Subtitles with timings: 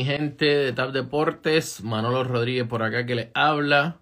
[0.00, 3.98] Mi gente de TAP Deportes, Manolo Rodríguez por acá que le habla.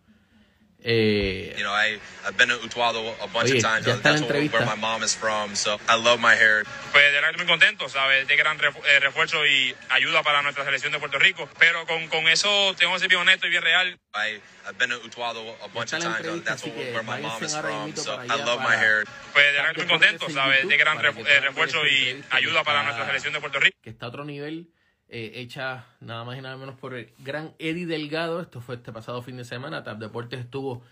[0.80, 3.84] Eh, You know, I, I've been to Utuado a bunch Oye, of times.
[3.84, 4.58] ya está la That's entrevista.
[4.58, 6.62] where my mom is from, so I love my hair.
[6.92, 8.28] Pues de verdad que muy contento, ¿sabes?
[8.28, 11.48] De gran eh, refuerzo y ayuda para nuestra selección de Puerto Rico.
[11.58, 13.98] Pero con, con eso tengo que ser bien honesto y bien real.
[14.14, 14.38] I,
[14.68, 16.44] I've been to Utuado a bunch of la times.
[16.44, 19.02] That's where, my mom is from, so I love my hair.
[19.32, 20.68] Pues de verdad que muy contento, en ¿sabes?
[20.68, 23.76] De gran eh, refuerzo y ayuda para nuestra selección de Puerto Rico.
[23.82, 24.68] que está a otro nivel,
[25.08, 28.40] eh, hecha nada más y nada menos por el gran Eddie Delgado.
[28.40, 29.82] Esto fue este pasado fin de semana.
[29.82, 30.82] TAP Deportes estuvo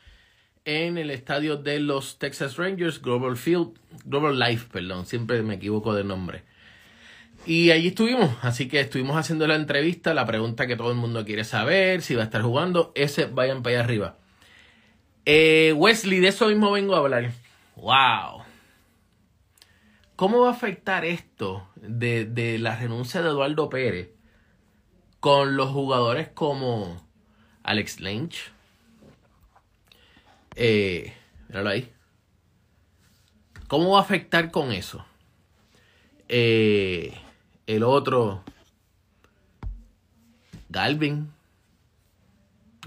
[0.66, 5.94] en el estadio de los Texas Rangers, Global Field, Global Life, perdón, siempre me equivoco
[5.94, 6.42] de nombre.
[7.46, 11.24] Y allí estuvimos, así que estuvimos haciendo la entrevista, la pregunta que todo el mundo
[11.24, 14.16] quiere saber, si va a estar jugando, ese vayan para allá arriba.
[15.24, 17.30] Eh, Wesley, de eso mismo vengo a hablar.
[17.76, 18.42] ¡Wow!
[20.16, 24.15] ¿Cómo va a afectar esto de, de la renuncia de Eduardo Pérez
[25.26, 27.04] con los jugadores como
[27.64, 28.52] Alex Lynch?
[30.54, 31.12] Eh,
[31.48, 31.92] míralo ahí.
[33.66, 35.04] ¿Cómo va a afectar con eso?
[36.28, 37.12] Eh,
[37.66, 38.44] el otro,
[40.68, 41.32] Galvin,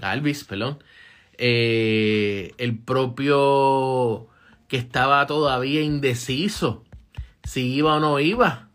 [0.00, 0.82] Galvis, perdón.
[1.36, 4.28] Eh, el propio
[4.66, 6.84] que estaba todavía indeciso
[7.44, 8.70] si iba o no iba.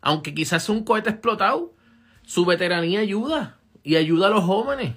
[0.00, 1.76] Aunque quizás un cohete explotado,
[2.30, 4.94] su veteranía ayuda y ayuda a los jóvenes.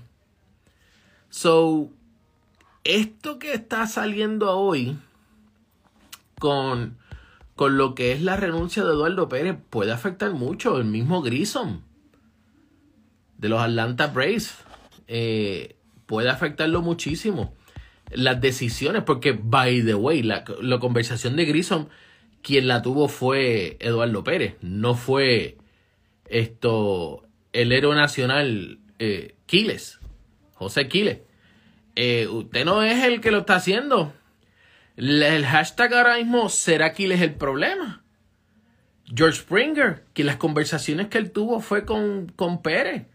[1.31, 1.89] So,
[2.83, 4.97] esto que está saliendo hoy
[6.37, 6.95] con,
[7.55, 10.77] con lo que es la renuncia de Eduardo Pérez puede afectar mucho.
[10.77, 11.81] El mismo Grissom
[13.39, 14.53] de los Atlanta Braves
[15.07, 17.55] eh, puede afectarlo muchísimo.
[18.11, 21.87] Las decisiones, porque, by the way, la, la conversación de Grissom,
[22.43, 25.57] quien la tuvo fue Eduardo Pérez, no fue
[26.33, 27.22] esto
[27.53, 29.99] el héroe nacional eh, Quiles,
[30.55, 31.19] José Quiles.
[31.95, 34.13] Eh, usted no es el que lo está haciendo.
[34.97, 38.03] El hashtag ahora mismo será Quiles el problema.
[39.05, 43.05] George Springer, que las conversaciones que él tuvo fue con, con Pérez.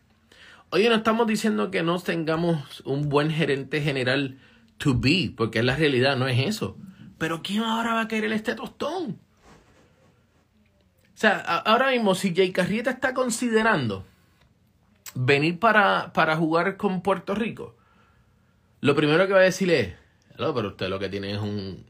[0.70, 4.38] Oye, no estamos diciendo que no tengamos un buen gerente general
[4.76, 6.76] to be, porque es la realidad, no es eso.
[7.16, 9.18] Pero ¿quién ahora va a querer este tostón?
[11.14, 14.04] O sea, ahora mismo, si Jay Carrieta está considerando
[15.20, 17.76] venir para, para jugar con Puerto Rico,
[18.80, 19.94] lo primero que va a decir es,
[20.36, 21.84] "Hello, pero usted lo que tiene es un,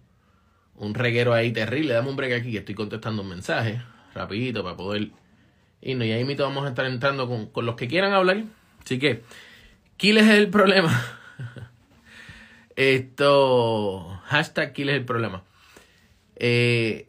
[0.76, 3.82] un reguero ahí terrible, dame un break aquí que estoy contestando un mensaje,
[4.14, 5.10] rapidito, para poder
[5.82, 6.06] irnos.
[6.06, 8.44] Y ahí mismo vamos a estar entrando con, con los que quieran hablar.
[8.82, 9.22] Así que,
[9.98, 10.90] Kiles es el problema.
[12.76, 15.42] Esto, hashtag Kiles es el problema.
[16.36, 17.08] Eh,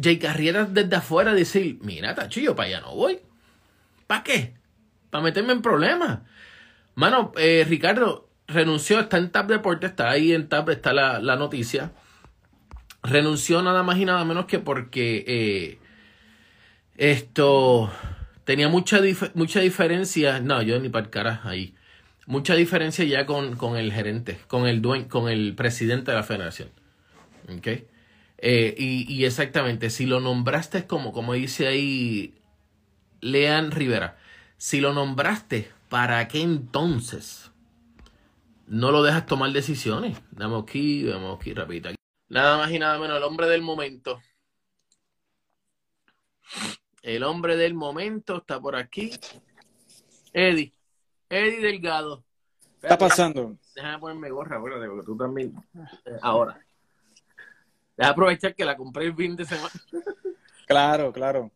[0.00, 3.18] Jay Carriera desde afuera decir, mira, tachillo, para allá no voy.
[4.06, 4.63] ¿Para qué?
[5.14, 6.18] Para meterme en problemas.
[6.96, 11.36] Mano, eh, Ricardo renunció, está en Tab Deporte, está ahí en Tab, está la, la
[11.36, 11.92] noticia.
[13.04, 15.78] Renunció nada más y nada menos que porque eh,
[16.96, 17.92] esto
[18.42, 18.98] tenía mucha,
[19.34, 20.40] mucha diferencia.
[20.40, 21.76] No, yo ni para cara ahí.
[22.26, 26.24] Mucha diferencia ya con, con el gerente, con el dueño, con el presidente de la
[26.24, 26.70] federación.
[27.56, 27.68] ¿Ok?
[28.38, 32.34] Eh, y, y exactamente, si lo nombraste como, como dice ahí
[33.20, 34.16] Lean Rivera,
[34.56, 37.52] si lo nombraste, ¿para qué entonces
[38.66, 40.18] no lo dejas tomar decisiones?
[40.30, 41.88] Damos aquí, vamos aquí, rapidito.
[41.90, 41.96] aquí.
[42.28, 44.20] Nada más y nada menos, el hombre del momento.
[47.02, 49.10] El hombre del momento está por aquí.
[50.32, 50.72] Eddie.
[51.28, 52.24] Eddie Delgado.
[52.80, 53.56] ¿Qué está pasando?
[53.74, 55.54] Déjame ponerme gorra, acuérdate, porque tú también.
[56.04, 56.58] eh, ahora.
[57.96, 59.70] Deja aprovechar que la compré el fin de semana.
[60.66, 61.50] Claro, claro.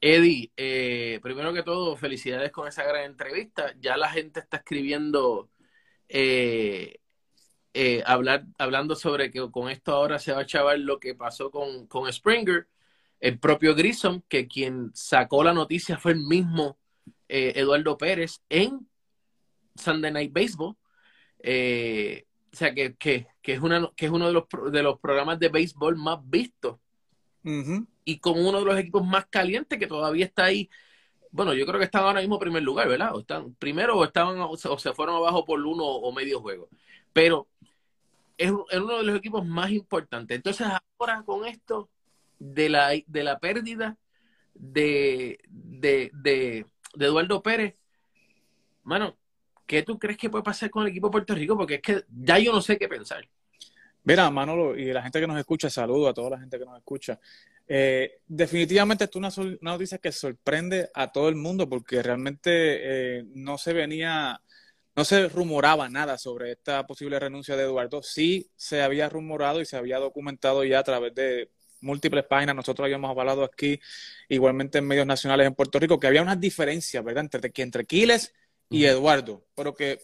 [0.00, 3.74] Eddie, eh, primero que todo, felicidades con esa gran entrevista.
[3.80, 5.50] Ya la gente está escribiendo,
[6.08, 6.96] eh,
[7.74, 11.50] eh, hablar, hablando sobre que con esto ahora se va a chavar lo que pasó
[11.50, 12.66] con, con Springer.
[13.20, 16.78] El propio Grissom, que quien sacó la noticia fue el mismo
[17.28, 18.88] eh, Eduardo Pérez en
[19.76, 20.76] Sunday Night Baseball.
[22.52, 25.38] O sea, que, que, que es, una, que es uno de los, de los programas
[25.38, 26.78] de béisbol más vistos.
[28.10, 30.68] Y con uno de los equipos más calientes que todavía está ahí.
[31.30, 33.14] Bueno, yo creo que están ahora mismo en primer lugar, ¿verdad?
[33.14, 36.68] O están primero o estaban o se, fueron abajo por uno o medio juego.
[37.12, 37.48] Pero
[38.36, 40.36] es, es uno de los equipos más importantes.
[40.36, 40.66] Entonces,
[40.98, 41.88] ahora con esto
[42.38, 43.96] de la, de la pérdida
[44.54, 47.76] de, de, de, de Eduardo Pérez,
[48.82, 49.16] mano,
[49.66, 51.56] ¿qué tú crees que puede pasar con el equipo de Puerto Rico?
[51.56, 53.28] Porque es que ya yo no sé qué pensar.
[54.04, 56.78] Mira, Manolo, y la gente que nos escucha, saludo a toda la gente que nos
[56.78, 57.18] escucha.
[57.68, 62.50] Eh, definitivamente esto es una, una, noticia que sorprende a todo el mundo porque realmente
[63.20, 64.40] eh, no se venía,
[64.96, 68.02] no se rumoraba nada sobre esta posible renuncia de Eduardo.
[68.02, 71.50] Sí se había rumorado y se había documentado ya a través de
[71.80, 72.56] múltiples páginas.
[72.56, 73.80] Nosotros habíamos hablado aquí,
[74.28, 78.32] igualmente en medios nacionales en Puerto Rico, que había unas diferencias, ¿verdad?, entre, entre Quiles
[78.68, 80.00] y Eduardo, pero que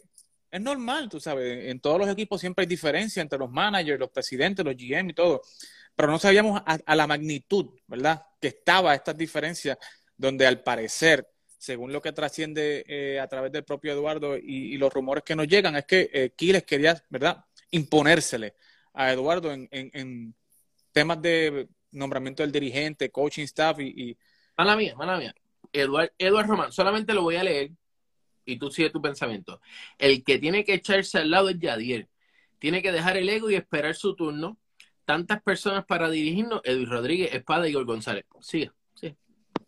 [0.57, 4.11] es normal, tú sabes, en todos los equipos siempre hay diferencia entre los managers, los
[4.11, 5.43] presidentes, los GM y todo,
[5.95, 9.79] pero no sabíamos a, la magnitud, ¿verdad?, que estaba estas diferencias,
[10.17, 14.93] donde al parecer, según lo que trasciende eh, a través del propio Eduardo y, los
[14.93, 18.55] rumores que nos llegan, es que eh, Quiles quería, ¿verdad?, imponérsele
[18.95, 20.35] a Eduardo en,
[20.91, 24.11] temas de nombramiento del dirigente, coaching staff y...
[24.11, 24.19] y...
[24.57, 25.35] Mala mía, mala mía.
[25.71, 27.73] Eduardo Eduard Román, solamente lo voy a leer
[28.47, 29.61] y tú sigue tu pensamiento.
[29.99, 32.09] El que tiene que echarse al lado es Yadier.
[32.59, 34.59] Tiene que dejar el ego y esperar su turno.
[35.05, 38.25] Tantas personas para dirigirnos, Edwin Rodríguez, Espada y Igor González.
[38.41, 39.17] Sigue, sigue.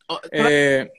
[0.08, 0.90] Oh, eh,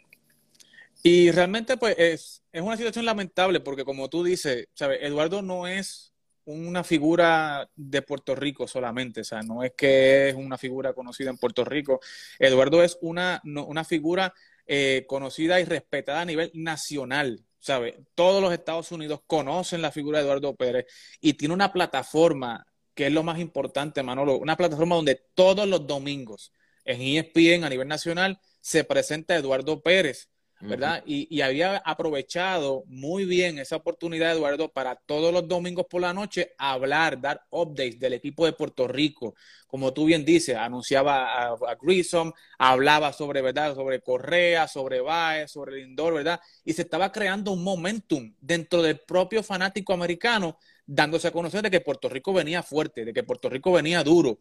[1.02, 5.00] y realmente, pues, es, es una situación lamentable porque, como tú dices, ¿sabes?
[5.02, 6.14] Eduardo no es
[6.46, 11.30] una figura de Puerto Rico solamente, o sea, no es que es una figura conocida
[11.30, 12.00] en Puerto Rico.
[12.40, 14.34] Eduardo es una, una figura
[14.66, 17.46] eh, conocida y respetada a nivel nacional.
[17.60, 18.06] ¿Sabe?
[18.16, 20.86] Todos los Estados Unidos conocen la figura de Eduardo Pérez
[21.22, 25.88] y tiene una plataforma que es lo más importante, Manolo, una plataforma donde todos los
[25.88, 26.52] domingos
[26.84, 30.30] en ESPN a nivel nacional se presenta Eduardo Pérez
[30.62, 31.04] ¿verdad?
[31.06, 36.54] y, había aprovechado muy bien esa oportunidad, Eduardo, para todos los domingos por la noche
[36.58, 39.36] hablar, dar updates del equipo de Puerto Rico.
[39.68, 43.76] Como tú bien dices, anunciaba a, a Grissom, hablaba sobre, ¿verdad?
[43.76, 46.40] Sobre Correa, sobre Baez, sobre Lindor, ¿verdad?
[46.66, 51.72] Y se estaba creando un momentum dentro del propio fanático americano, dándose a conocer de
[51.72, 54.38] que Puerto Rico venía fuerte, de que Puerto Rico venía duro.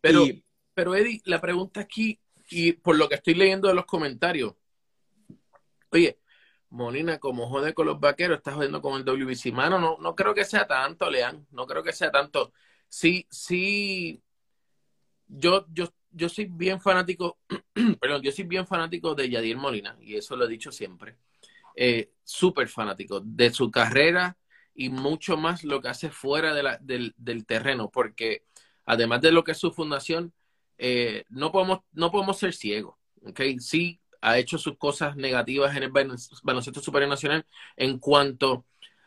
[0.00, 0.26] Pero,
[0.74, 2.18] pero Eddie, la pregunta aquí,
[2.50, 4.54] y por lo que estoy leyendo de los comentarios,
[5.94, 6.18] Oye,
[6.70, 9.52] Molina, como jode con los vaqueros, está jodiendo con el WBC.
[9.52, 11.46] Mano, no, no creo que sea tanto, Lean.
[11.52, 12.52] No creo que sea tanto.
[12.88, 14.20] Sí, sí.
[15.28, 17.38] Yo, yo, yo soy bien fanático,
[18.00, 21.16] perdón, yo soy bien fanático de Yadir Molina, y eso lo he dicho siempre.
[21.76, 24.36] Eh, Súper fanático de su carrera
[24.74, 28.44] y mucho más lo que hace fuera del, del, terreno, porque
[28.84, 30.32] además de lo que es su fundación,
[30.78, 32.96] eh, no, podemos, no podemos ser ciegos.
[33.60, 37.44] Sí, ha hecho sus cosas negativas en el baloncesto superior nacional
[37.76, 38.64] en cuanto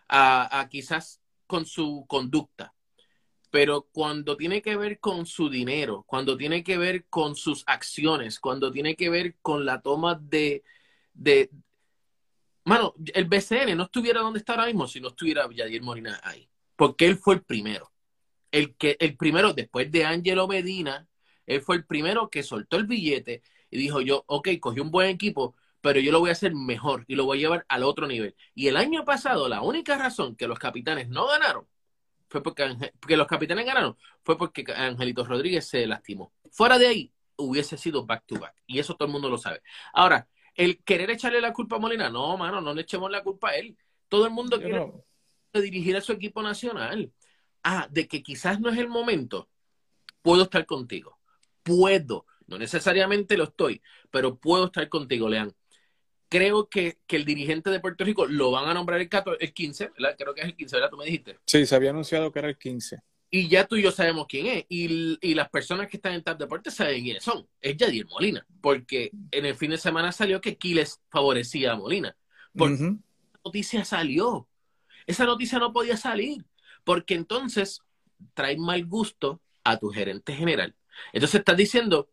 [0.08, 2.76] a, quizás con su conducta.
[3.50, 8.40] Pero cuando tiene que ver con su dinero, cuando tiene que ver con sus acciones,
[8.40, 10.64] cuando tiene que ver con la toma de,
[11.14, 11.50] de
[12.66, 16.48] mano, el BCN no estuviera donde está ahora mismo si no estuviera Yadier Molina ahí.
[16.76, 17.92] Porque él fue el primero.
[18.52, 21.08] El, que, el primero, después de Angelo Medina,
[21.48, 25.10] él fue el primero que soltó el billete y dijo yo, ok, cogí un buen
[25.10, 28.08] equipo, pero yo lo voy a hacer mejor y lo voy a llevar al otro
[28.08, 28.36] nivel.
[28.56, 31.68] Y el año pasado, la única razón que los capitanes no ganaron
[32.30, 36.34] fue porque, los capitanes ganaron fue porque Angelito Rodríguez se lastimó.
[36.52, 38.56] Fuera de ahí, hubiese sido back to back.
[38.66, 39.62] Y eso todo el mundo lo sabe.
[39.94, 43.50] Ahora, el querer echarle la culpa a Molina, no, mano, no le echemos la culpa
[43.50, 43.78] a él.
[44.10, 44.92] Todo el mundo quiere
[45.54, 47.12] dirigir a su equipo nacional.
[47.64, 49.50] Ah, de que quizás no es el momento.
[50.22, 51.18] Puedo estar contigo.
[51.64, 52.26] Puedo.
[52.48, 55.54] No necesariamente lo estoy, pero puedo estar contigo, Lean.
[56.30, 59.92] Creo que, el dirigente de Puerto Rico lo van a nombrar el, 14, el 15,
[59.98, 60.16] ¿verdad?
[60.18, 60.90] Creo que es el 15, ¿verdad?
[60.90, 61.40] Tú me dijiste.
[61.46, 63.00] Sí, se había anunciado que era el 15.
[63.30, 64.66] Y ya tú y yo sabemos quién es.
[64.70, 67.48] Y, las personas que están en TAP Deportes saben quiénes son.
[67.60, 68.46] Es Yadier Molina.
[68.62, 72.16] Porque en el fin de semana salió que Quiles favorecía a Molina.
[72.54, 72.98] Porque esa
[73.44, 74.48] noticia salió.
[75.06, 76.46] Esa noticia no podía salir.
[76.86, 77.82] Porque entonces
[78.34, 80.76] trae mal gusto a tu gerente general.
[81.12, 82.10] Entonces estás diciendo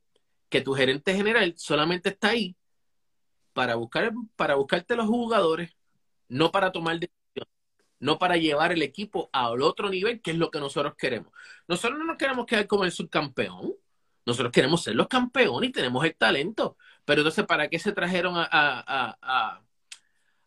[0.55, 2.55] que tu gerente general solamente está ahí
[3.53, 5.77] para buscar para buscarte los jugadores,
[6.29, 7.53] no para tomar decisiones,
[7.99, 11.33] no para llevar el equipo al otro nivel, que es lo que nosotros queremos.
[11.67, 13.75] Nosotros no nos queremos quedar como el subcampeón,
[14.25, 16.77] nosotros queremos ser los campeones y tenemos el talento.
[17.05, 19.61] Pero entonces, ¿para qué se trajeron a, a, a,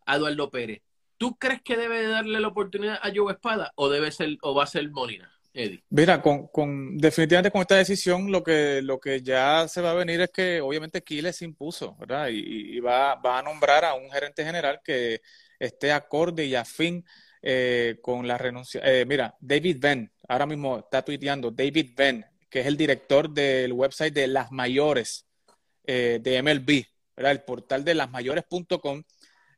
[0.05, 0.83] a Eduardo Pérez?
[1.17, 4.63] ¿Tú crees que debe darle la oportunidad a Joe Espada o debe ser o va
[4.63, 5.36] a ser Molina?
[5.89, 9.95] Mira, con, con, definitivamente con esta decisión lo que, lo que ya se va a
[9.95, 12.29] venir es que obviamente Kiles se impuso, ¿verdad?
[12.31, 15.21] Y, va, va, a nombrar a un gerente general que
[15.59, 17.03] esté acorde y afín
[17.41, 18.81] eh, con la renuncia.
[18.83, 23.73] Eh, mira, David Venn, ahora mismo está tuiteando, David Venn, que es el director del
[23.73, 25.25] website de Las Mayores
[25.85, 26.85] eh, de MLB,
[27.15, 27.31] ¿verdad?
[27.31, 29.03] El portal de lasmayores.com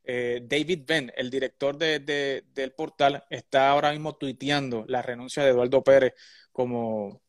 [0.04, 5.50] eh, David Venn, el director de, del portal, está ahora mismo tuiteando la renuncia de
[5.50, 6.14] Eduardo Pérez
[6.52, 7.22] como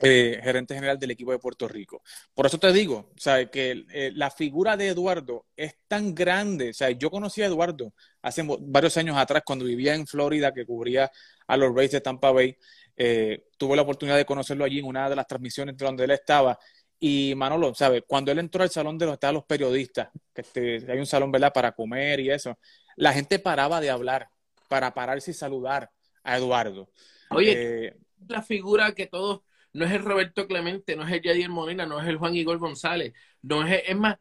[0.00, 2.02] eh, gerente general del equipo de Puerto Rico.
[2.32, 6.72] Por eso te digo, sea, que eh, la figura de Eduardo es tan grande.
[6.72, 11.10] Sea, yo conocí a Eduardo hace varios años atrás cuando vivía en Florida, que cubría
[11.48, 12.56] a los Rays de Tampa Bay.
[12.96, 16.58] Eh, tuve la oportunidad de conocerlo allí en una de las transmisiones donde él estaba.
[17.00, 18.02] Y Manolo, ¿sabes?
[18.06, 21.30] Cuando él entró al salón de los estaban los periodistas, que este, hay un salón,
[21.30, 22.58] ¿verdad?, para comer y eso,
[22.96, 24.28] la gente paraba de hablar
[24.68, 25.90] para pararse y saludar
[26.24, 26.90] a Eduardo.
[27.30, 31.86] Oye, la figura que todos no es el Roberto Clemente, no es el Yadier Molina,
[31.86, 33.12] no es el Juan Igor González,
[33.42, 34.18] no es, es más,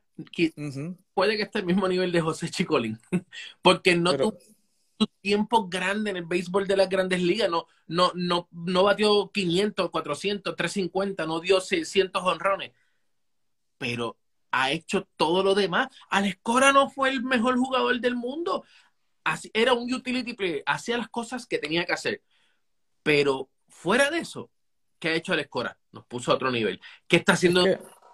[1.13, 2.99] puede que esté al mismo nivel de José Chicolín,
[3.61, 4.37] porque no tuvo
[5.21, 9.89] tiempo grande en el béisbol de las grandes ligas, no, no, no, no batió 500,
[9.89, 12.71] 400, 350, no dio 600 honrones,
[13.77, 14.17] pero
[14.51, 15.87] ha hecho todo lo demás.
[16.09, 18.63] Alex Cora no fue el mejor jugador del mundo,
[19.23, 22.21] Así, era un utility player, hacía las cosas que tenía que hacer,
[23.03, 24.49] pero fuera de eso,
[24.99, 25.77] ¿qué ha hecho Alex Cora?
[25.91, 26.79] Nos puso a otro nivel.
[27.09, 27.65] ¿Qué está haciendo?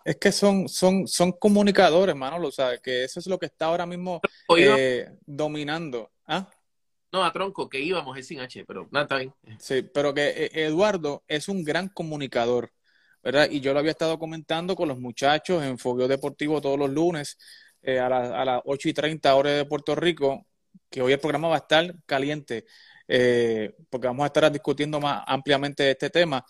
[0.04, 3.68] Es que, son, son, son comunicadores, Manolo, o sea, que eso es lo que está
[3.68, 4.22] ahora mismo
[4.58, 6.12] eh, dominando.
[6.26, 6.50] ¿Ah?
[7.14, 9.34] No, a tronco, que íbamos, es sin H, pero nada, está bien.
[9.60, 12.72] Sí, pero que eh, Eduardo es un gran comunicador,
[13.22, 13.48] ¿verdad?
[13.52, 17.38] Y yo lo había estado comentando con los muchachos en Fogueo Deportivo todos los lunes
[17.84, 20.48] eh, a, a las 8 y 30 horas de Puerto Rico,
[20.90, 22.66] que hoy el programa va a estar caliente.
[23.08, 26.44] Eh, porque vamos a estar discutiendo más ampliamente este tema.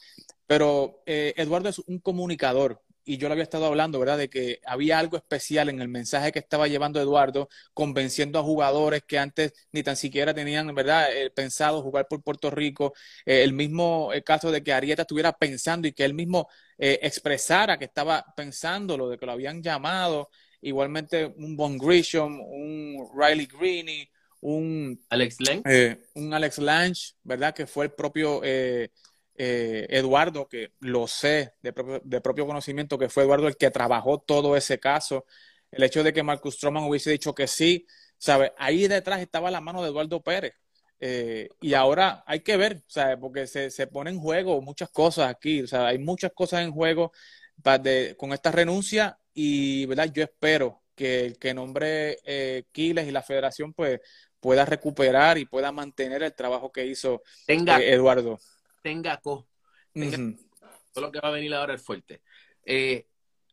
[0.47, 4.99] Pero Eduardo es un comunicador y yo le había estado hablando, ¿verdad?, de que había
[4.99, 9.83] algo especial en el mensaje que estaba llevando Eduardo, convenciendo a jugadores que antes ni
[9.83, 12.93] tan siquiera tenían, ¿verdad?, eh, pensado jugar por Puerto Rico.
[13.25, 18.25] el mismo caso de que Arieta estuviera pensando y que él mismo expresara que estaba
[18.35, 20.29] pensando lo de que lo habían llamado.
[20.61, 27.53] Igualmente un Von Grisham, un Riley Greene, un Alex Lange, eh, un Alex Lange, ¿verdad?
[27.53, 28.41] Que fue el propio
[29.35, 34.19] eh, eh, Eduardo, que lo sé de propio, conocimiento, que fue Eduardo el que trabajó
[34.19, 35.25] todo ese caso.
[35.71, 37.87] El hecho de que Marcus Stroman hubiese dicho que sí,
[38.17, 38.53] ¿sabe?
[38.57, 40.53] Ahí detrás estaba la mano de Eduardo Pérez.
[41.61, 43.17] y ahora hay que ver, ¿sabe?
[43.17, 46.71] Porque se, se pone en juego muchas cosas aquí, o sea, hay muchas cosas en
[46.71, 47.11] juego
[48.17, 50.11] con esta renuncia y, ¿verdad?
[50.13, 53.99] Yo espero que el que nombre eh, Quiles y la federación pues
[54.39, 58.39] pueda recuperar y pueda mantener el trabajo que hizo tenga, eh, Eduardo.
[58.83, 59.47] Tenga co.
[60.91, 62.21] Todo lo que va a venir ahora es fuerte.
[62.63, 63.07] Eh,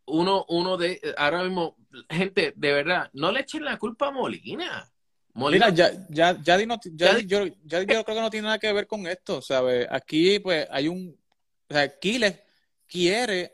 [0.07, 1.77] uno, uno de, ahora mismo,
[2.09, 4.93] gente, de verdad, no le echen la culpa a Molina.
[5.33, 5.71] Molina.
[5.71, 6.59] Mira, ya, ya, ya,
[6.93, 9.87] ya, yo, ya, yo creo que no tiene nada que ver con esto, ¿sabes?
[9.91, 11.17] Aquí, pues, hay un,
[11.69, 12.45] o sea, quiere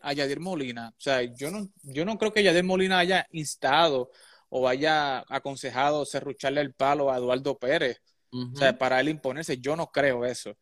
[0.02, 0.88] a Yadir Molina.
[0.88, 4.10] O sea, yo no, yo no creo que Yadir Molina haya instado
[4.48, 9.58] o haya aconsejado cerrucharle el palo a Eduardo Pérez, o sea, para él imponerse.
[9.58, 10.56] Yo no creo eso.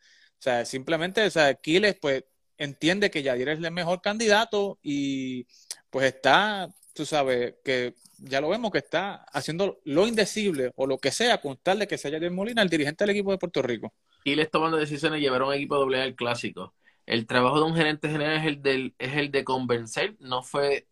[0.44, 2.22] O sea, simplemente, o sea, Aquiles, pues,
[2.58, 5.46] entiende que Yadir es el mejor candidato y,
[5.88, 10.98] pues, está, tú sabes, que ya lo vemos que está haciendo lo indecible o lo
[10.98, 13.62] que sea con tal de que sea Yadir Molina el dirigente del equipo de Puerto
[13.62, 13.94] Rico.
[14.20, 16.74] Aquiles tomando decisiones y llevar a un equipo doble al clásico.
[17.06, 20.86] El trabajo de un gerente general es el, del, es el de convencer, no fue,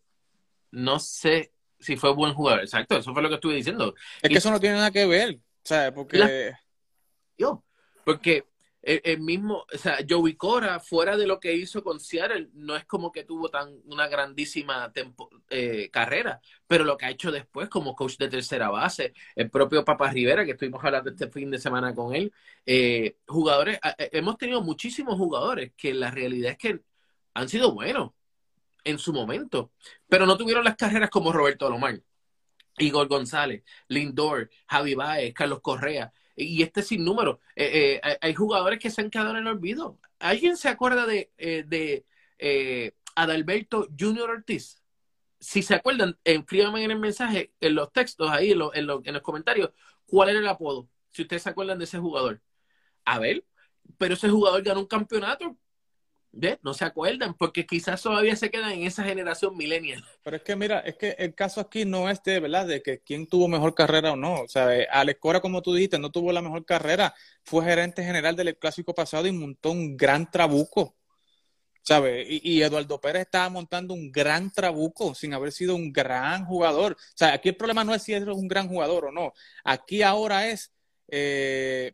[0.71, 2.61] no sé si fue buen jugador.
[2.61, 3.93] Exacto, eso fue lo que estuve diciendo.
[4.19, 5.91] Es que eso no tiene nada que ver, ¿sabes?
[5.91, 6.53] Porque...
[7.37, 7.63] Yo,
[8.03, 8.45] porque
[8.83, 12.85] el, mismo, o sea, Joey Cora, fuera de lo que hizo con Seattle, no es
[12.85, 14.91] como que tuvo tan una grandísima
[15.49, 19.85] eh, carrera, pero lo que ha hecho después como coach de tercera base, el propio
[19.85, 22.33] Papa Rivera, que estuvimos hablando este fin de semana con él,
[22.65, 26.81] eh, jugadores, eh, hemos tenido muchísimos jugadores que la realidad es que
[27.33, 28.11] han sido buenos
[28.83, 29.71] en su momento,
[30.09, 32.01] pero no tuvieron las carreras como Roberto Alomar,
[32.77, 37.39] Igor González, Lindor, Javi Baez, Carlos Correa, y este sin número.
[37.55, 39.99] Eh, eh, hay jugadores que se han quedado en el olvido.
[40.19, 42.05] ¿Alguien se acuerda de, eh, de
[43.15, 44.81] Adalberto Junior Ortiz?
[45.39, 49.21] Si se acuerdan, escríbanme en el mensaje, en los textos, ahí en, en, en los
[49.21, 49.71] comentarios,
[50.05, 50.89] cuál era el apodo.
[51.09, 52.41] Si ustedes se acuerdan de ese jugador.
[53.05, 53.45] A ver,
[53.97, 55.57] pero ese jugador ganó un campeonato
[56.61, 60.03] no se acuerdan, porque quizás todavía se quedan en esa generación millennial.
[60.23, 62.65] Pero es que mira, es que el caso aquí no es de, ¿verdad?
[62.65, 64.41] De que quién tuvo mejor carrera o no.
[64.41, 67.13] O sea, Alex Cora, como tú dijiste, no tuvo la mejor carrera.
[67.43, 70.95] Fue gerente general del clásico pasado y montó un gran trabuco.
[71.83, 72.25] ¿Sabes?
[72.29, 76.93] Y, Eduardo Pérez estaba montando un gran trabuco sin haber sido un gran jugador.
[76.93, 79.33] O sea, aquí el problema no es si es un gran jugador o no.
[79.65, 80.71] Aquí ahora es
[81.09, 81.93] eh,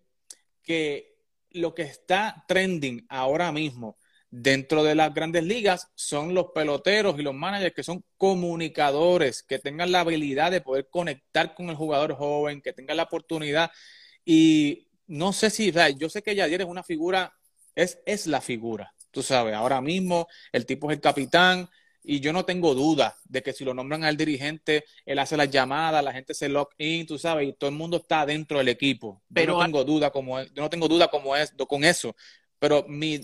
[0.62, 1.18] que
[1.52, 3.98] lo que está trending ahora mismo
[4.32, 9.60] dentro de las grandes ligas son los peloteros y los managers que son comunicadores, que
[9.60, 13.72] tengan la habilidad de poder conectar con el jugador joven, que tengan la oportunidad.
[14.26, 17.34] Y no sé si, yo sé que Yadier es una figura,
[17.76, 21.68] es, es la figura, Tú sabes, ahora mismo el tipo es el capitán
[22.04, 25.50] y yo no tengo duda de que si lo nombran al dirigente, él hace las
[25.50, 28.70] llamadas, la gente se lock in, tú sabes, y todo el mundo está dentro del
[28.70, 29.22] equipo.
[29.34, 32.16] Pero yo no tengo duda como es, yo no tengo duda como es con eso.
[32.60, 33.20] Pero mi,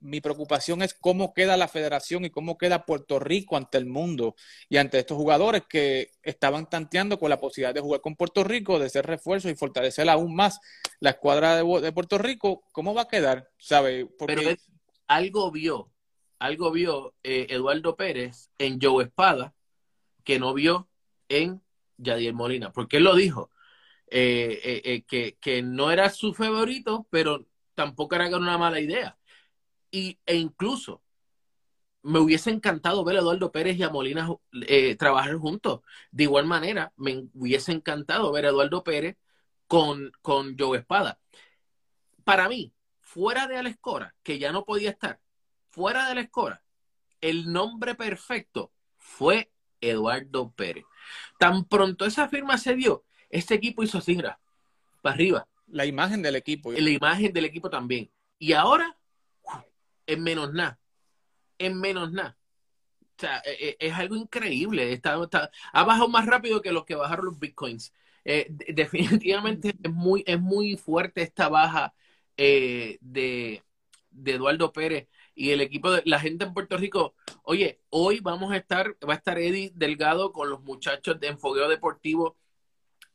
[0.00, 4.34] mi, preocupación es cómo queda la federación y cómo queda Puerto Rico ante el mundo
[4.68, 8.78] y ante estos jugadores que estaban tanteando con la posibilidad de jugar con Puerto Rico,
[8.78, 10.58] de ser refuerzo y fortalecer aún más
[11.00, 12.64] la escuadra de, de Puerto Rico.
[12.72, 13.50] ¿Cómo va a quedar?
[13.58, 14.06] ¿Sabe?
[14.06, 14.34] Porque...
[14.34, 14.56] Pero
[15.06, 15.90] algo vio,
[16.38, 19.54] algo vio eh, Eduardo Pérez en Joe Espada
[20.24, 20.88] que no vio
[21.28, 21.62] en
[21.96, 23.50] Yadier Molina, porque él lo dijo,
[24.10, 27.46] eh, eh, que, que no era su favorito, pero
[27.78, 29.16] tampoco era una mala idea.
[29.92, 31.00] Y, e incluso
[32.02, 34.28] me hubiese encantado ver a Eduardo Pérez y a Molina
[34.66, 35.82] eh, trabajar juntos.
[36.10, 39.16] De igual manera, me hubiese encantado ver a Eduardo Pérez
[39.68, 41.20] con, con Joe Espada.
[42.24, 45.20] Para mí, fuera de Alescora, que ya no podía estar,
[45.70, 46.64] fuera de la escora,
[47.20, 50.84] el nombre perfecto fue Eduardo Pérez.
[51.38, 54.40] Tan pronto esa firma se dio, este equipo hizo cingra
[55.00, 55.48] para arriba.
[55.70, 56.72] La imagen del equipo.
[56.72, 58.10] La imagen del equipo también.
[58.38, 58.96] Y ahora,
[60.06, 60.78] en menos nada.
[61.58, 62.38] En menos nada.
[63.02, 64.92] O sea, e, e, es, algo increíble.
[64.92, 65.18] Está,
[65.72, 67.92] ha bajado más rápido que los que bajaron los bitcoins.
[68.24, 71.94] Eh, definitivamente es muy, es muy fuerte esta baja
[72.36, 73.62] eh, de,
[74.10, 77.14] de Eduardo Pérez y el equipo de la gente en Puerto Rico.
[77.42, 81.68] Oye, hoy vamos a estar, va a estar Eddie Delgado con los muchachos de Enfogueo
[81.68, 82.36] Deportivo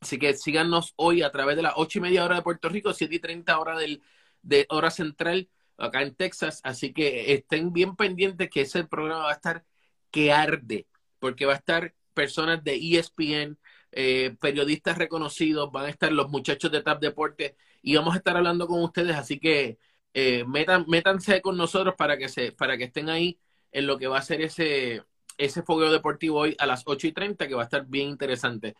[0.04, 2.92] Así que síganos hoy a través de las ocho y media hora de Puerto Rico,
[2.92, 4.02] siete y treinta hora del,
[4.42, 6.60] de hora central acá en Texas.
[6.62, 9.64] Así que estén bien pendientes que ese programa va a estar
[10.10, 10.86] que arde,
[11.18, 13.56] porque va a estar personas de ESPN,
[13.92, 18.36] eh, periodistas reconocidos, van a estar los muchachos de TAP Deporte y vamos a estar
[18.36, 19.16] hablando con ustedes.
[19.16, 19.78] Así que
[20.12, 23.38] eh, metan, métanse con nosotros para que, se, para que estén ahí
[23.72, 25.02] en lo que va a ser ese,
[25.38, 28.76] ese fogueo deportivo hoy a las ocho y treinta, que va a estar bien interesante.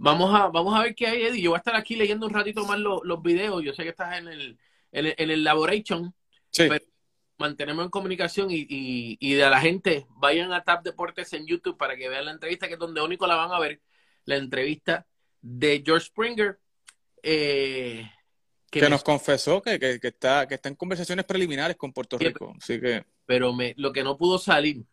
[0.00, 1.42] Vamos a, vamos a ver qué hay, Eddie.
[1.42, 3.62] Yo voy a estar aquí leyendo un ratito más los, los videos.
[3.64, 4.58] Yo sé que estás en el,
[4.92, 6.14] en el, en el laboration.
[6.50, 6.66] Sí.
[6.68, 6.84] Pero
[7.36, 11.76] mantenemos en comunicación y, y, y, de la gente, vayan a Tap Deportes en YouTube
[11.76, 13.80] para que vean la entrevista, que es donde único la van a ver.
[14.24, 15.04] La entrevista
[15.40, 16.60] de George Springer.
[17.22, 18.08] Eh,
[18.70, 22.18] que, que nos confesó que, que, que, está, que está en conversaciones preliminares con Puerto
[22.18, 22.54] Rico.
[22.56, 23.04] Así que...
[23.26, 24.84] Pero me, lo que no pudo salir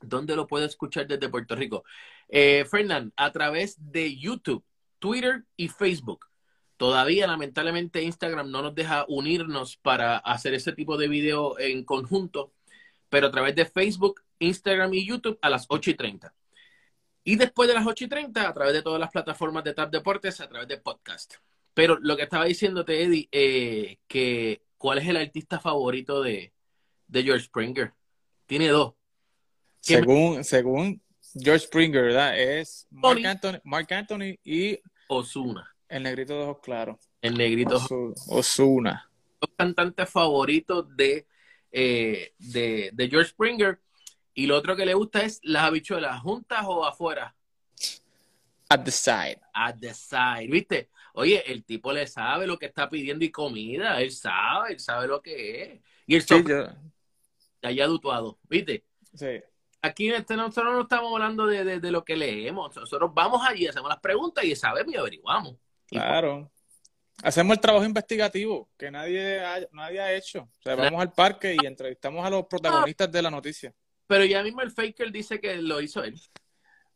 [0.00, 1.84] ¿Dónde lo puede escuchar desde Puerto Rico?
[2.28, 4.64] Eh, Fernand, a través de YouTube,
[4.98, 6.26] Twitter y Facebook.
[6.76, 12.52] Todavía, lamentablemente, Instagram no nos deja unirnos para hacer ese tipo de video en conjunto,
[13.08, 16.34] pero a través de Facebook, Instagram y YouTube a las 8 y 30.
[17.24, 19.90] Y después de las 8 y 30, a través de todas las plataformas de TAP
[19.90, 21.34] Deportes, a través de podcast.
[21.74, 26.52] Pero lo que estaba diciéndote, Eddie, eh, que ¿cuál es el artista favorito de,
[27.06, 27.92] de George Springer?
[28.46, 28.94] Tiene dos.
[29.94, 31.02] Según, según
[31.34, 32.38] George Springer, ¿verdad?
[32.38, 35.74] Es Mark Anthony, Mark Anthony y Osuna.
[35.88, 36.98] El negrito de ojos claros.
[37.22, 37.80] El negrito
[38.28, 39.10] Osuna.
[39.40, 41.26] Los cantantes favoritos de,
[41.72, 43.80] eh, de, de, George Springer.
[44.34, 47.34] Y lo otro que le gusta es las habichuelas, juntas o afuera.
[48.68, 49.40] At the side.
[49.52, 50.90] At the side, ¿viste?
[51.14, 54.00] Oye, el tipo le sabe lo que está pidiendo y comida.
[54.00, 55.80] Él sabe, él sabe lo que es.
[56.06, 56.68] Y el sí, yo...
[57.62, 58.84] allá dutuado, ¿viste?
[59.14, 59.40] Sí
[59.82, 62.74] aquí este, nosotros no estamos hablando de, de, lo que leemos.
[62.74, 65.56] Nosotros vamos allí, hacemos las preguntas y sabemos y averiguamos.
[65.86, 66.50] Claro.
[67.22, 70.42] Hacemos el trabajo investigativo que nadie ha, nadie ha hecho.
[70.42, 73.74] O sea, vamos al parque y entrevistamos a los protagonistas de la noticia.
[74.06, 76.18] Pero ya mismo el Faker dice que lo hizo él.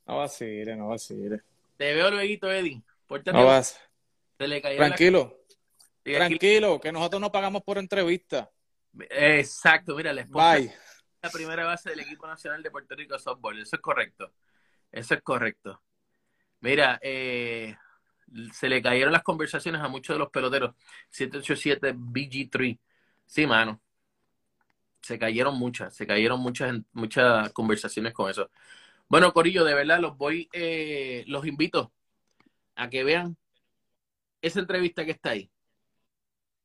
[0.07, 1.43] No vacile, no vacile.
[1.77, 2.83] Te veo luego, Eddie.
[3.33, 3.79] no vas.
[4.37, 5.41] Tranquilo.
[6.03, 8.51] Tranquilo, que nosotros no pagamos por entrevista.
[9.11, 10.73] Exacto, mira, esposa, Bye
[11.23, 13.59] la primera base del equipo nacional de Puerto Rico de softball.
[13.59, 14.33] Eso es correcto.
[14.91, 15.81] Eso es correcto.
[16.61, 17.77] Mira, eh,
[18.53, 20.75] se le cayeron las conversaciones a muchos de los peloteros.
[21.11, 22.79] 787 BG3.
[23.27, 23.81] Sí, mano.
[25.01, 28.51] Se cayeron muchas, se cayeron muchas, muchas conversaciones con eso.
[29.09, 31.93] Bueno, Corillo, de verdad los voy, eh, los invito
[32.77, 33.37] a que vean
[34.43, 35.51] esa entrevista que está ahí.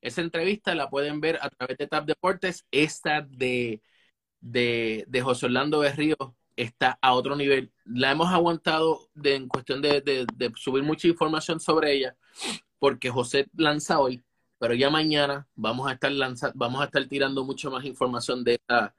[0.01, 2.65] Esa entrevista la pueden ver a través de Tap Deportes.
[2.71, 3.81] Esta de
[4.41, 6.15] de, de José Orlando Berrío
[6.57, 7.71] está a otro nivel.
[7.85, 12.17] La hemos aguantado de, en cuestión de, de, subir mucha información sobre ella,
[12.79, 14.23] porque José lanza hoy,
[14.59, 16.11] pero ya mañana vamos a estar
[16.55, 18.95] vamos a estar tirando mucho más información de esa,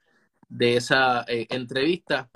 [0.48, 2.30] de esa eh, entrevista.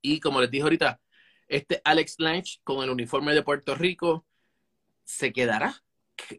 [0.00, 1.00] Y como les dije ahorita,
[1.48, 4.24] este Alex Lange con el uniforme de Puerto Rico
[5.04, 5.82] se quedará.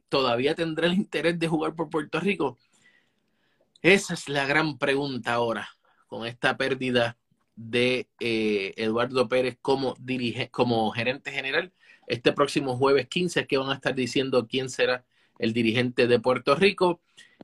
[0.10, 2.58] Todavía tendrá el interés de jugar por Puerto Rico
[3.84, 5.68] Esa es la gran pregunta ahora,
[6.08, 7.18] con esta pérdida
[7.58, 9.98] de eh, Eduardo Pérez como,
[10.52, 11.74] como gerente general.
[12.08, 15.06] Este próximo jueves 15 es que van a estar diciendo quién será
[15.38, 17.02] el dirigente de Puerto Rico.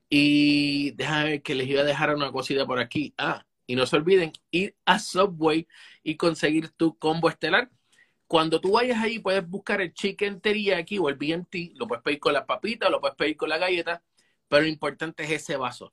[0.09, 3.13] Y déjame ver que les iba a dejar una cosita por aquí.
[3.17, 5.67] Ah, y no se olviden ir a Subway
[6.03, 7.69] y conseguir tu combo estelar.
[8.27, 11.75] Cuando tú vayas ahí, puedes buscar el chicken teriyaki o el BMT.
[11.75, 14.01] Lo puedes pedir con la papita, lo puedes pedir con la galleta,
[14.47, 15.91] pero lo importante es ese vaso.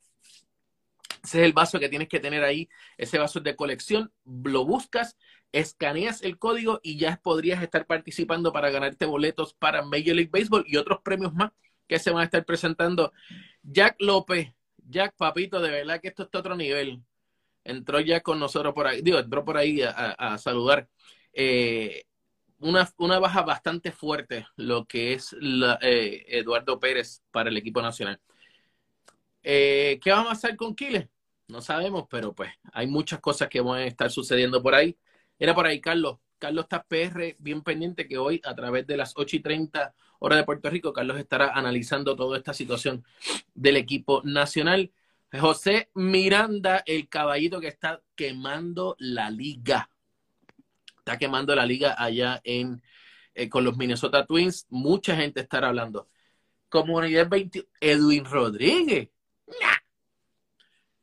[1.26, 2.68] Ese es el vaso que tienes que tener ahí.
[2.96, 4.12] Ese vaso de colección.
[4.24, 5.16] Lo buscas,
[5.50, 10.64] escaneas el código y ya podrías estar participando para ganarte boletos para Major League Baseball
[10.68, 11.50] y otros premios más
[11.88, 13.12] que se van a estar presentando.
[13.62, 17.02] Jack López, Jack Papito, de verdad que esto está otro nivel.
[17.64, 20.88] Entró ya con nosotros por ahí, digo, entró por ahí a, saludar.
[21.32, 22.04] Eh,
[22.58, 25.36] una, una, baja bastante fuerte lo que es
[25.82, 28.20] eh, Eduardo Pérez para el equipo nacional.
[29.42, 31.08] Eh, ¿Qué vamos a hacer con Quiles?
[31.48, 34.96] No sabemos, pero pues hay muchas cosas que van a estar sucediendo por ahí.
[35.38, 36.18] Era por ahí, Carlos.
[36.38, 40.38] Carlos está PR bien pendiente que hoy a través de las 8 y 30 horas
[40.38, 43.04] de Puerto Rico, Carlos estará analizando toda esta situación
[43.54, 44.92] del equipo nacional.
[45.32, 49.90] José Miranda, el caballito que está quemando la liga.
[50.98, 52.82] Está quemando la liga allá en
[53.34, 54.66] eh, con los Minnesota Twins.
[54.70, 56.08] Mucha gente estará hablando.
[56.68, 59.10] Comunidad 20, Edwin Rodríguez.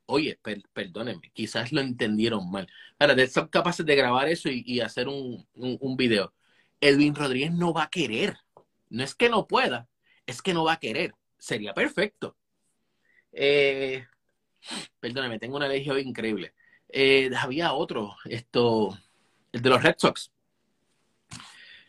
[0.05, 0.39] Oye,
[0.73, 2.67] perdónenme, quizás lo entendieron mal.
[2.99, 6.33] Ahora, son capaces de grabar eso y, hacer un, un, video.
[6.81, 8.37] Edwin Rodríguez no va a querer.
[8.89, 9.87] No es que no pueda,
[10.25, 11.15] es que no va a querer.
[11.37, 12.37] Sería perfecto.
[13.31, 14.05] Eh,
[15.39, 16.53] tengo una alergia increíble.
[16.89, 18.97] Eh, había otro, esto,
[19.51, 20.31] el de los Red Sox.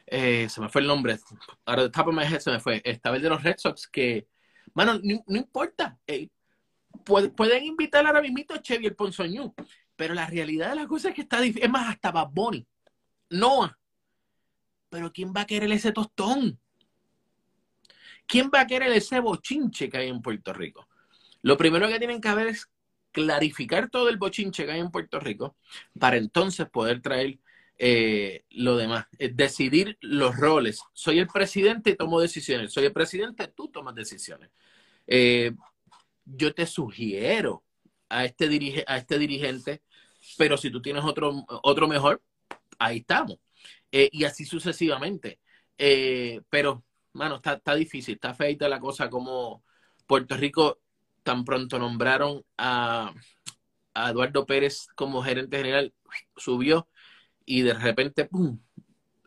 [0.07, 1.19] Eh, se me fue el nombre.
[1.65, 1.91] Ahora,
[2.23, 2.81] head se me fue.
[2.85, 4.27] Estaba el de los Red Sox que,
[4.73, 5.99] bueno, no, importa.
[6.07, 6.29] Eh,
[7.05, 9.55] pueden invitar ahora mismo a Chevy el Ponzoñú,
[9.97, 11.65] pero la realidad de la cosa es que está difícil.
[11.65, 12.31] Es más, hasta Bad.
[13.31, 13.79] Noah.
[14.89, 16.59] Pero ¿quién va a querer ese tostón?
[18.27, 20.89] ¿Quién va a querer ese bochinche que hay en Puerto Rico?
[21.43, 22.71] Lo primero que tienen que hacer es
[23.13, 25.57] clarificar todo el bochinche que hay en Puerto Rico
[25.99, 27.39] para entonces poder traer
[27.77, 30.81] eh, lo demás, decidir los roles.
[30.93, 32.73] Soy el presidente y tomo decisiones.
[32.73, 34.51] Soy el presidente, tú tomas decisiones.
[35.07, 35.53] Eh,
[36.25, 37.65] yo te sugiero
[38.09, 39.83] a este, a este dirigente,
[40.39, 42.23] pero si tú tienes otro, otro mejor,
[42.79, 43.39] ahí estamos.
[43.93, 45.39] Eh, y así sucesivamente.
[45.79, 49.63] Eh, pero, mano, está, está difícil, está feita la cosa como
[50.07, 50.81] Puerto Rico
[51.23, 53.15] tan pronto nombraron a,
[53.95, 55.95] a Eduardo Pérez como gerente general,
[56.37, 56.89] subió
[57.47, 58.59] y de repente, ¡pum!,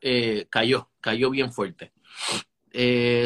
[0.01, 1.91] eh, cayó, cayó bien fuerte.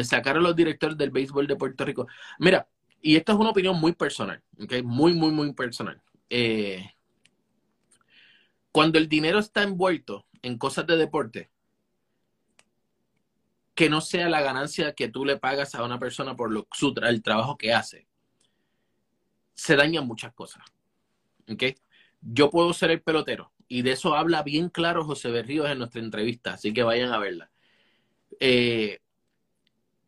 [0.04, 2.06] sacaron los directores del béisbol de Puerto Rico.
[2.38, 2.66] Mira,
[3.02, 4.82] y esto es una opinión muy personal, ¿okay?
[4.82, 6.00] muy, muy, muy personal.
[6.30, 6.94] Eh,
[8.70, 11.50] cuando el dinero está envuelto en cosas de deporte,
[13.74, 16.94] que no sea la ganancia que tú le pagas a una persona por lo, su,
[17.02, 18.06] el trabajo que hace,
[19.54, 20.64] se dañan muchas cosas.
[21.50, 21.74] ¿okay?
[22.20, 26.00] Yo puedo ser el pelotero, y de eso habla bien claro José Berríos en nuestra
[26.00, 27.50] entrevista, así que vayan a verla.
[28.38, 29.00] Eh,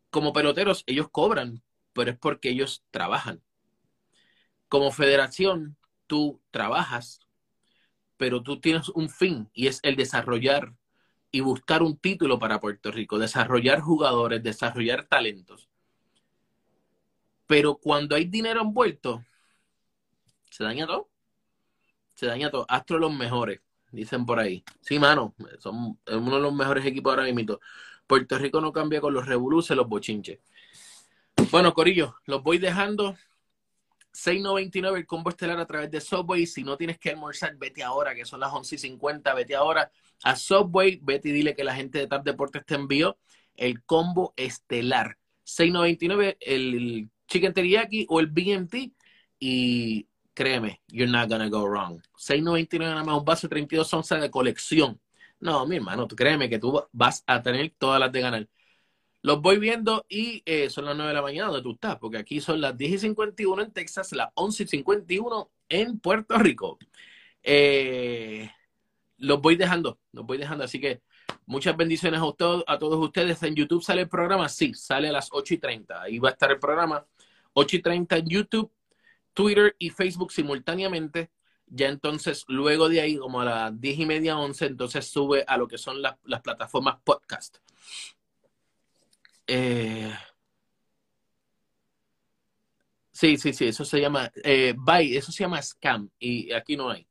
[0.09, 1.61] como peloteros, ellos cobran
[1.95, 3.41] pero es porque ellos trabajan.
[4.67, 5.77] Como federación,
[6.07, 7.21] tú trabajas,
[8.17, 10.73] pero tú tienes un fin y es el desarrollar
[11.31, 15.69] y buscar un título para Puerto Rico, desarrollar jugadores, desarrollar talentos.
[17.47, 19.23] Pero cuando hay dinero envuelto,
[20.49, 21.09] se daña todo.
[22.13, 22.65] Se daña todo.
[22.67, 24.65] Astro los mejores, dicen por ahí.
[24.81, 27.59] Sí, mano, son uno de los mejores equipos ahora mismo.
[28.05, 30.39] Puerto Rico no cambia con los revoluces, los bochinches.
[31.55, 33.15] Bueno, Corillo, los voy dejando.
[34.11, 36.45] 6.99 el combo estelar a través de Subway.
[36.45, 39.33] Si no tienes que almorzar, vete ahora, que son las 11.50.
[39.33, 39.89] Vete ahora
[40.25, 40.99] a Subway.
[41.01, 43.17] Vete y dile que la gente de TAP Deportes te envió
[43.55, 45.17] el combo estelar.
[45.45, 48.91] 6.99 el chicken teriyaki o el BMT.
[49.39, 52.01] Y créeme, you're not gonna go wrong.
[52.17, 54.99] 6.99 nada más un vaso de 32 onzas de colección.
[55.39, 58.49] No, mi hermano, créeme que tú vas a tener todas las de ganar.
[59.25, 62.19] Los voy viendo y eh, son las 9 de la mañana donde tú estás, porque
[62.19, 66.77] aquí son las 10 y 51 en Texas, las 11 y 51 en Puerto Rico.
[67.41, 68.47] Eh,
[69.17, 70.63] los voy dejando, los voy dejando.
[70.63, 71.01] Así que
[71.47, 73.41] muchas bendiciones a, todos, a todos ustedes.
[73.41, 76.03] En YouTube sale el programa, sí, sale a las 8 y 30.
[76.03, 77.03] Ahí va a estar el programa.
[77.53, 78.71] 8 y 30 en YouTube,
[79.33, 81.31] Twitter y Facebook simultáneamente.
[81.65, 85.57] Ya entonces, luego de ahí, como a las 10 y media, 11, entonces sube a
[85.57, 87.57] lo que son las plataformas podcast.
[89.47, 90.11] Eh,
[93.15, 94.75] Sí, sí, sí, eso se llama, eh,
[95.11, 97.07] eso se llama scam y aquí no hay.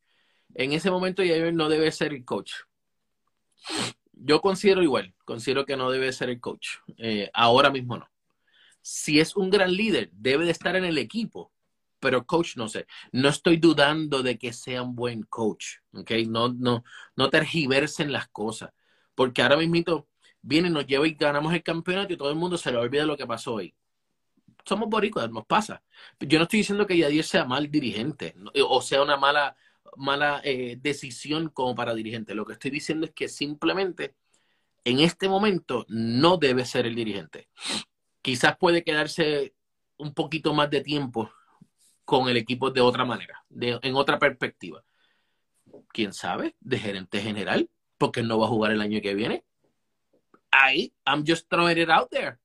[0.54, 2.52] En ese momento Jair no debe ser el coach.
[4.12, 6.68] Yo considero igual, considero que no debe ser el coach.
[6.98, 8.10] Eh, ahora mismo no.
[8.82, 11.52] Si es un gran líder, debe de estar en el equipo,
[12.00, 12.86] pero coach no sé.
[13.12, 16.10] No estoy dudando de que sea un buen coach, ¿ok?
[16.28, 16.84] No, no,
[17.16, 18.72] no tergiversen las cosas,
[19.14, 20.06] porque ahora mismo
[20.44, 23.16] viene, nos lleva y ganamos el campeonato y todo el mundo se le olvida lo
[23.16, 23.74] que pasó hoy.
[24.64, 25.83] Somos boricuas, nos pasa.
[26.20, 28.35] Yo no estoy diciendo que Yadir sea mal dirigente
[28.66, 29.57] o sea una mala,
[29.96, 32.35] mala eh, decisión como para dirigente.
[32.35, 34.14] Lo que estoy diciendo es que simplemente
[34.85, 37.48] en este momento no debe ser el dirigente.
[38.22, 39.54] Quizás puede quedarse
[39.96, 41.30] un poquito más de tiempo
[42.04, 44.85] con el equipo de otra manera, de, en otra perspectiva.
[45.88, 46.54] ¿Quién sabe?
[46.61, 49.44] De gerente general, porque no va a jugar el año que viene.
[50.64, 52.38] Ahí, I'm just throwing it out there.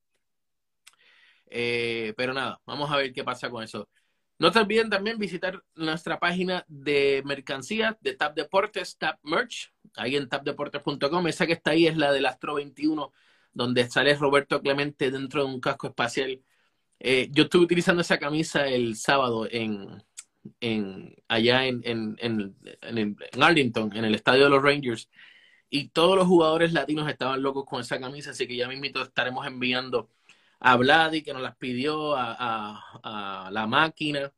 [1.50, 3.90] Eh, pero nada, vamos a ver qué pasa con eso.
[4.38, 10.16] No te olviden también visitar nuestra página de mercancía de Tap Deportes, Tap Merch, ahí
[10.16, 11.28] en tapdeportes.com.
[11.28, 13.12] Esa que está ahí es la del Astro 21,
[13.52, 16.42] donde sale Roberto Clemente dentro de un casco espacial
[17.00, 20.04] eh, yo estuve utilizando esa camisa el sábado en,
[20.60, 25.10] en allá en, en, en, Arlington, en el estadio de los Rangers,
[25.70, 29.46] y todos los jugadores latinos estaban locos con esa camisa, así que ya mismito estaremos
[29.46, 30.10] enviando
[30.60, 34.32] a Vladi, que nos las pidió, a, a, la máquina,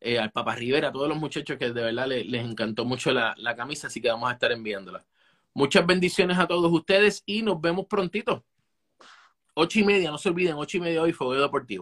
[0.00, 3.34] eh, al Papa Rivera, a todos los muchachos que de verdad les, encantó mucho la,
[3.38, 5.04] la camisa, así que vamos a estar enviándola.
[5.54, 8.44] Muchas bendiciones a todos ustedes y nos vemos prontito.
[9.54, 11.78] Ocho y media, no se olviden, ocho y media hoy, Fuego Deportivo.